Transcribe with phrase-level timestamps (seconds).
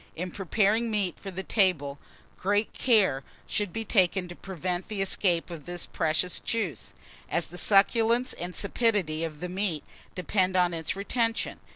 [0.15, 1.99] In preparing meat for the table,
[2.35, 6.95] great care should be taken to prevent the escape of this precious juice,
[7.29, 9.83] as the succulence and sapidity of the meat
[10.15, 11.59] depend on its retention.